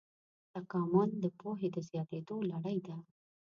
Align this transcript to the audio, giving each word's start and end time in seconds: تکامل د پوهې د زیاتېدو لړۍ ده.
تکامل 0.53 1.09
د 1.23 1.25
پوهې 1.39 1.67
د 1.75 1.77
زیاتېدو 1.89 2.35
لړۍ 2.51 2.77
ده. 2.85 2.95